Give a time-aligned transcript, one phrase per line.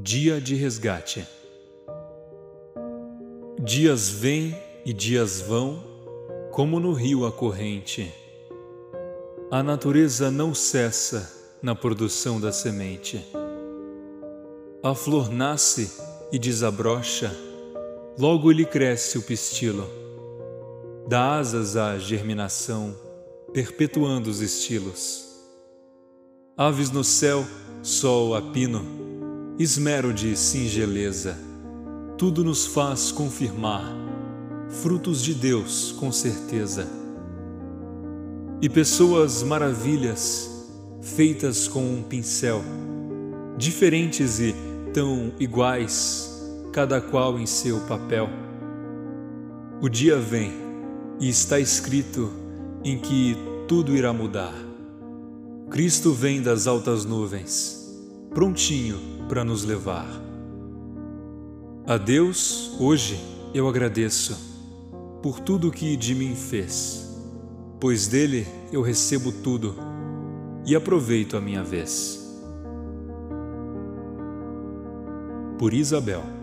[0.00, 1.26] Dia de resgate.
[3.60, 4.56] Dias vêm
[4.86, 5.82] e dias vão,
[6.52, 8.14] como no rio a corrente.
[9.50, 13.26] A natureza não cessa na produção da semente.
[14.84, 15.90] A flor nasce
[16.30, 17.36] e desabrocha,
[18.16, 19.84] logo lhe cresce o pistilo.
[21.08, 22.94] Dá asas à germinação,
[23.52, 25.26] perpetuando os estilos.
[26.56, 27.44] Aves no céu,
[27.82, 28.97] sol a pino,
[29.58, 31.36] esmero de singeleza,
[32.16, 33.92] tudo nos faz confirmar,
[34.68, 36.86] frutos de Deus com certeza.
[38.62, 40.48] E pessoas maravilhas,
[41.02, 42.62] feitas com um pincel,
[43.56, 44.54] diferentes e
[44.94, 46.30] tão iguais,
[46.72, 48.28] cada qual em seu papel.
[49.82, 50.52] O dia vem
[51.18, 52.30] e está escrito
[52.84, 53.36] em que
[53.66, 54.54] tudo irá mudar.
[55.68, 57.92] Cristo vem das altas nuvens,
[58.32, 60.08] prontinho para nos levar.
[61.86, 63.20] A Deus, hoje,
[63.54, 64.36] eu agradeço
[65.22, 67.14] por tudo que de mim fez,
[67.78, 69.74] pois dele eu recebo tudo
[70.66, 72.26] e aproveito a minha vez.
[75.58, 76.37] Por Isabel.